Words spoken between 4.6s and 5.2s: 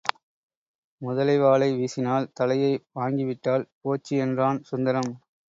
Sundaram.